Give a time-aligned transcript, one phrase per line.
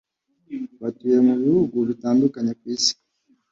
[0.81, 2.93] batuye mu bihugu bitandukanye ku isi